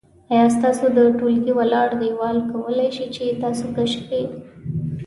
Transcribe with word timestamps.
آیا 0.33 0.47
ستاسو 0.57 0.85
د 0.97 0.99
ټولګي 1.17 1.53
ولاړ 1.59 1.89
دیوال 2.01 2.37
کولی 2.51 2.87
شي 2.95 3.05
چې 3.15 3.25
تاسو 3.43 3.65
کش 3.77 3.91
کړي؟ 4.03 4.23